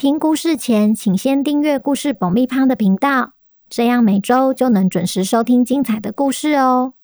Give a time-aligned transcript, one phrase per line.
[0.00, 3.34] 听故事前，请先订阅故事爆米花的频道，
[3.68, 6.94] 这样每周就能准时收听精彩的故事哦。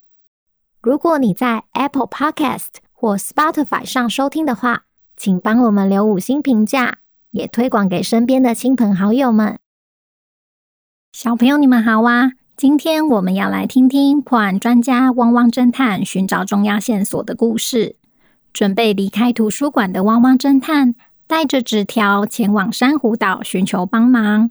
[0.80, 7.00] 如果你在 Apple Podcast 或 Spotify 上收听的话，请帮我们留五星评价，
[7.32, 9.58] 也推广给身边的亲朋好友们。
[11.12, 12.30] 小朋友，你们好啊！
[12.56, 17.96] 今天我们要来听听破案专家汪汪侦探寻找重要线索的故事。
[18.54, 20.94] 准备离开图书馆的汪汪侦探，
[21.26, 24.50] 带着纸条前往珊瑚岛寻求帮忙，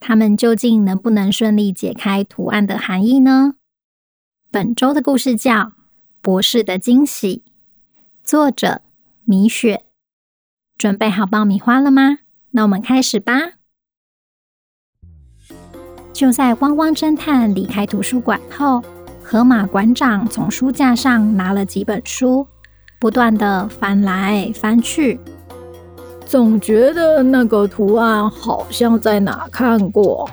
[0.00, 3.54] 他们究竟能不能顺利解开图案的含义呢？
[4.50, 5.54] 本周的故事叫
[6.20, 7.42] 《博士的惊喜》，
[8.24, 8.82] 作者
[9.24, 9.84] 米雪。
[10.76, 12.18] 准备好爆米花了吗？
[12.50, 13.32] 那我们开始吧。
[16.12, 18.82] 就在汪汪侦探离开图书馆后，
[19.22, 22.46] 河马馆长从书架上拿了几本书，
[22.98, 25.20] 不断的翻来翻去。
[26.28, 30.28] 总觉得那个图案好像在哪看过，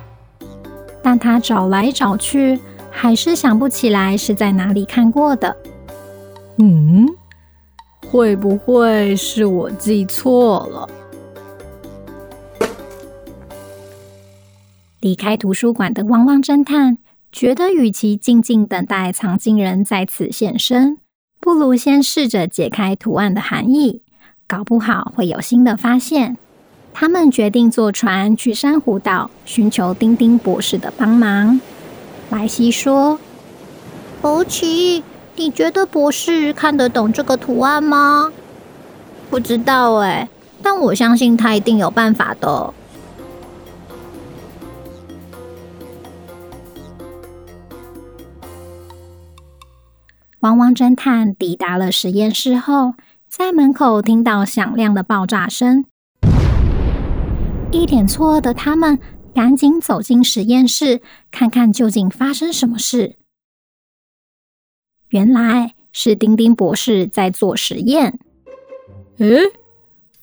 [1.01, 2.59] 但他找来找去，
[2.91, 5.55] 还是想不起来是在哪里看过的。
[6.57, 7.07] 嗯，
[8.11, 10.89] 会不会是我记错了？
[14.99, 16.97] 离开图书馆的汪汪侦探
[17.31, 20.97] 觉得，与其静静等待藏经人再次现身，
[21.39, 24.01] 不如先试着解开图案的含义。
[24.47, 26.37] 搞不好会有新的发现。
[26.93, 31.59] 他们决定坐船去珊瑚岛寻求丁丁博士的帮忙。
[32.29, 33.19] 莱西说
[34.23, 35.03] ：“欧奇，
[35.35, 38.31] 你觉得博士看得懂这个图案吗
[39.29, 40.29] ？”“不知道哎，
[40.63, 42.73] 但我相信他一定有办法的。”
[50.39, 52.93] 汪汪侦探抵达了实验室后。
[53.37, 55.83] 在门口听到响亮的爆炸声，
[57.69, 58.97] 一脸错愕的他们
[59.33, 61.01] 赶紧走进实验室，
[61.31, 63.17] 看看究竟发生什么事。
[65.09, 68.17] 原来是丁丁博士在做实验。
[69.17, 69.41] 诶，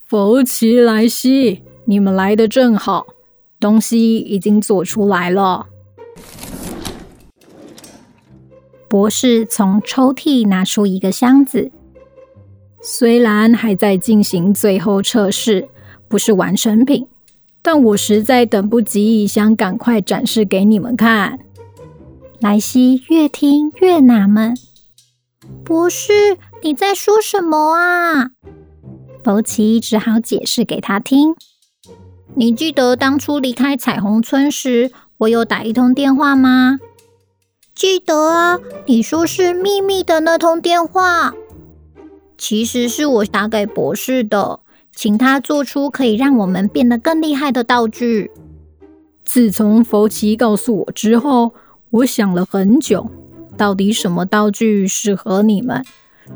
[0.07, 3.09] 福奇、莱西，你们来的正好，
[3.61, 5.67] 东西已经做出来了。
[8.89, 11.71] 博士从抽屉拿出一个箱子。
[12.85, 15.69] 虽然还在进行最后测试，
[16.09, 17.07] 不是完成品，
[17.63, 21.39] 但我实在等不及，想赶快展示给你们看。
[22.41, 24.57] 莱西越听越纳闷
[25.65, 28.31] ：“博士，你在说什么啊？”
[29.23, 31.37] 福奇只好解释给他听
[32.35, 36.81] ：“你记得当初离开彩虹村时，我有打一通电话吗
[37.77, 41.33] ？”“记得啊，你说是秘密的那通电话。”
[42.43, 44.59] 其实是我打给博士的，
[44.97, 48.33] 请他做出可以让我们变得更厉害的道具。
[49.25, 51.53] 自从弗奇告诉我之后，
[51.91, 53.09] 我想了很久，
[53.57, 55.85] 到底什么道具适合你们？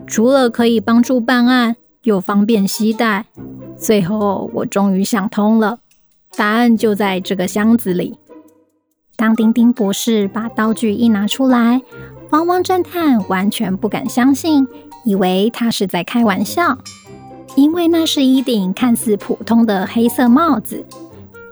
[0.06, 1.74] 除了可以帮助办案，
[2.04, 3.26] 又方便携带，
[3.76, 5.80] 最后我终于想通了，
[6.36, 8.14] 答案就在这个箱子里。
[9.16, 11.82] 当丁丁博士把道具一拿出来，
[12.30, 14.68] 汪汪侦探完全不敢相信。
[15.06, 16.76] 以为他是在开玩笑，
[17.54, 20.84] 因为那是一顶看似普通的黑色帽子，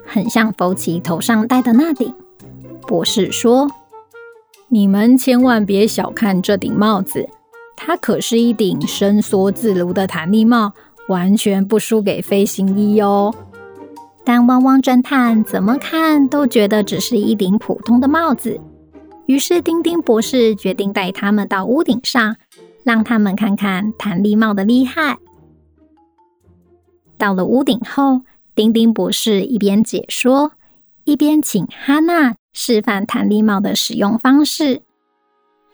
[0.04, 2.12] 很像福奇头上戴的那顶。
[2.84, 3.70] 博士说
[4.68, 7.28] ：“你们千万别小看这顶帽子，
[7.76, 10.72] 它可是一顶伸缩自如的弹力帽，
[11.08, 13.32] 完全不输给飞行衣哦。”
[14.26, 18.58] 但汪汪侦探怎么看都觉得只是一顶普通的帽子，
[19.26, 22.34] 于是丁丁博士决定带他们到屋顶上。
[22.84, 25.18] 让他们看看弹力帽的厉害。
[27.16, 28.20] 到了屋顶后，
[28.54, 30.52] 丁丁博士一边解说，
[31.04, 34.82] 一边请哈娜示范弹力帽的使用方式。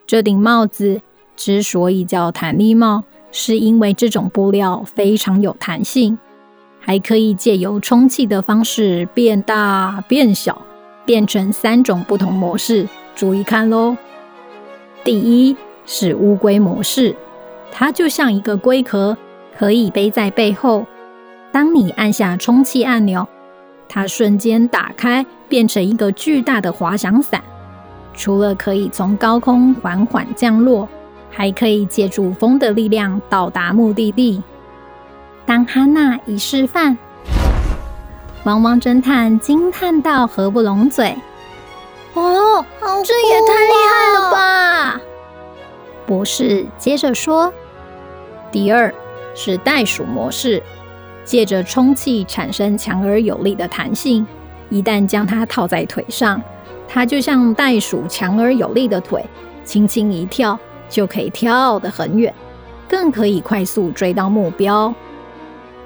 [0.06, 1.00] 这顶帽子
[1.36, 6.18] 之所以叫弹力帽，是因为这种布料非常有弹性，
[6.78, 10.60] 还可以借由充气的方式变大、变小，
[11.04, 12.88] 变成三种不同模式。
[13.14, 13.96] 注意看喽，
[15.04, 15.56] 第一。
[15.92, 17.16] 是乌龟模式，
[17.72, 19.16] 它就像一个龟壳，
[19.58, 20.86] 可以背在背后。
[21.50, 23.26] 当你按下充气按钮，
[23.88, 27.42] 它瞬间打开，变成一个巨大的滑翔伞。
[28.14, 30.88] 除了可以从高空缓缓降落，
[31.28, 34.40] 还可以借助风的力量到达目的地。
[35.44, 36.96] 当哈娜一示范，
[38.44, 41.16] 汪汪侦探惊叹到合不拢嘴
[42.14, 42.64] ：“哦，
[43.04, 45.00] 这也太厉害了吧！”
[46.10, 47.54] 博士接着说
[48.50, 48.92] ：“第二
[49.32, 50.60] 是袋鼠模式，
[51.24, 54.26] 借着充气产生强而有力的弹性，
[54.70, 56.42] 一旦将它套在腿上。”
[56.88, 59.24] 它就像袋鼠强而有力的腿，
[59.64, 60.58] 轻轻一跳
[60.88, 62.34] 就可以跳得很远，
[62.88, 64.92] 更可以快速追到目标。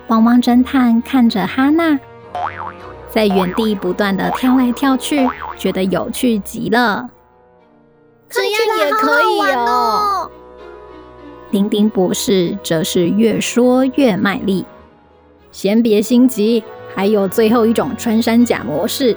[0.07, 2.01] 汪汪侦探看着哈娜
[3.11, 5.29] 在原地不断的跳来跳去，
[5.59, 7.11] 觉得有趣极了。
[8.35, 10.31] 这样也可以哦。
[11.51, 14.65] 丁丁博士则是越说越卖力。
[15.53, 16.65] 先别心急，
[16.95, 19.17] 还有最后一种穿山甲模式。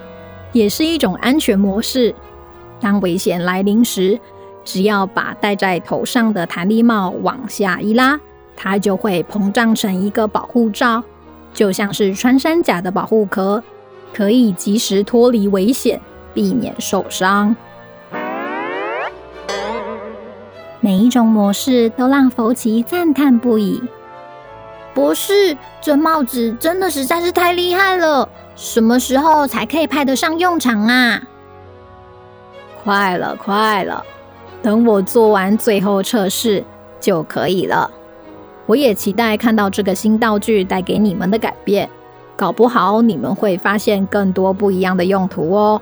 [0.54, 2.16] 也是一种安全模式。
[2.80, 4.18] 当危险来临时，
[4.64, 8.20] 只要把戴在头上的弹力帽往下一拉，
[8.56, 11.04] 它就会膨胀成一个保护罩，
[11.54, 13.62] 就像是穿山甲的保护壳，
[14.14, 16.00] 可以及时脱离危险，
[16.34, 17.56] 避免受伤。
[20.88, 23.84] 每一种模式都让福奇赞叹不已。
[24.94, 28.30] 博士，这帽子真的实在是太厉害了！
[28.56, 31.22] 什么时候才可以派得上用场啊？
[32.86, 34.02] 快了，快了，
[34.64, 36.64] 等我做完最后测试
[37.02, 37.92] 就可以了。
[38.66, 41.90] 我也期待看到这个新道具带给你们的改变，
[42.38, 45.82] 搞不好你们会发现更多不一样的用途哦。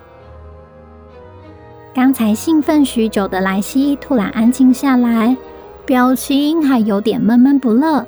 [1.95, 5.38] 刚才兴奋许久的莱西突然安静下来，
[5.86, 8.06] 表情还有点闷闷不乐。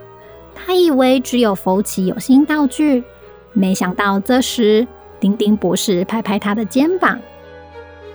[0.54, 3.02] 他以为只有福奇有新道具。
[3.54, 4.86] 没想到，这时
[5.22, 7.18] 丁丁博士拍拍他的肩膀：“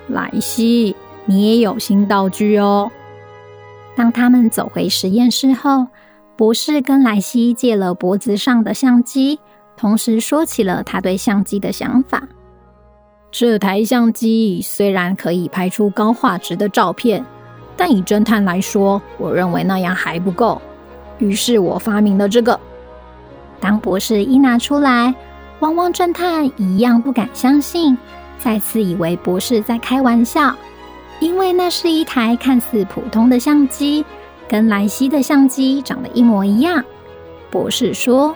[0.09, 2.93] 莱西，你也有新道具哦。”
[3.97, 5.87] 当他们走回实验室后，
[6.37, 9.41] 博士跟莱西借了脖子上的相机，
[9.79, 12.29] 同时说起了他对相机的想法。
[13.33, 17.25] 这台相机虽然可以拍出高画质的照片，
[17.79, 20.61] 但以侦探来说，我认为那样还不够。
[21.17, 22.61] 于是我发明了这个。
[23.59, 25.15] 当博士一拿出来，
[25.61, 27.97] 汪汪侦探一样不敢相信，
[28.39, 30.55] 再次以为博士在开玩笑，
[31.19, 34.05] 因为那是一台看似普通的相机，
[34.47, 36.85] 跟莱西的相机长得一模一样。
[37.51, 38.35] 博士说：“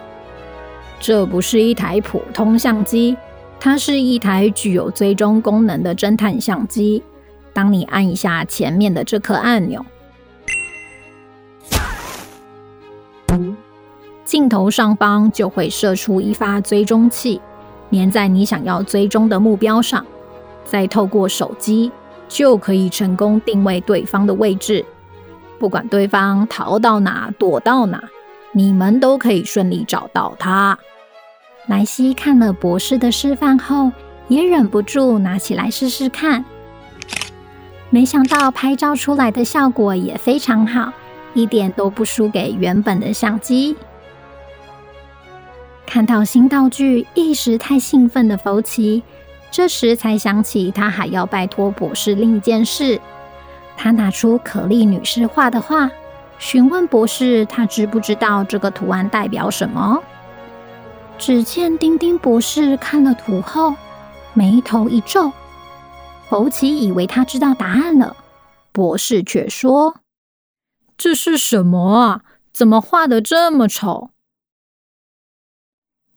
[0.99, 3.15] 这不是一台普通相机，
[3.59, 7.03] 它是一台具有追踪功能的侦探相机。
[7.53, 9.85] 当你按一下前面的这颗按钮。”
[14.25, 17.41] 镜头上方就会射出一发追踪器，
[17.93, 20.05] 粘在你想要追踪的目标上，
[20.65, 21.93] 再透过手机
[22.29, 24.85] 就可以成功定位对方的位置。
[25.59, 28.03] 不管对方逃到哪、躲到哪，
[28.53, 30.77] 你们都可以顺利找到他。
[31.67, 33.91] 莱西看了博士的示范后，
[34.29, 36.45] 也忍不住拿起来试试看。
[37.91, 40.93] 没想到拍照出来的效果也非常好，
[41.35, 43.77] 一点都不输给原本的相机。
[45.85, 49.03] 看到新道具，一时太兴奋的福奇，
[49.51, 53.01] 这时才想起他还要拜托博士另一件事。
[53.77, 55.91] 他拿出可丽女士画的画，
[56.39, 60.03] 询问博士，他知不知道这个图案代表什么？
[61.19, 63.75] 只见丁丁博士看了图后，
[64.35, 65.33] 眉头一皱。
[66.29, 68.17] 福奇以为他知道答案了，
[68.73, 69.97] 博士却说
[70.99, 72.23] ：“这是什么啊？
[72.53, 74.11] 怎么画的这么丑？”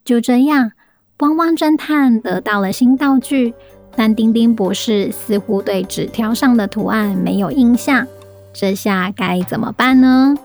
[0.03, 0.71] 就这样，
[1.19, 3.53] 汪汪侦探得到了新道具，
[3.95, 8.07] 但丁丁博士似乎对纸条上的图案没有印象。
[8.51, 10.35] 这下该怎么办呢？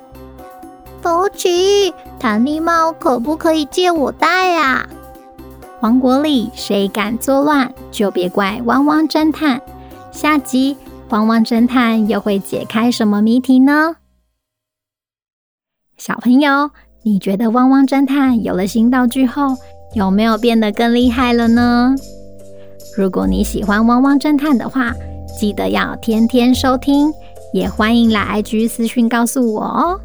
[1.04, 4.88] 福奇，弹力帽可不可以借我戴呀？
[5.82, 9.60] 王国里谁敢作乱，就别怪汪汪侦探。
[10.10, 10.74] 下集
[11.10, 13.96] 汪汪侦探又会解开什么谜题呢？
[15.98, 16.70] 小朋友。
[17.02, 19.58] 你觉得汪汪侦探有了新道具后，
[19.92, 21.94] 有没有变得更厉害了呢？
[22.96, 24.94] 如果你喜欢汪汪侦探的话，
[25.38, 27.12] 记得要天天收听，
[27.52, 30.00] 也欢迎来 IG 私讯告诉我哦。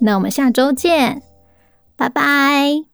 [0.00, 1.22] 那我们下周见，
[1.96, 2.89] 拜拜。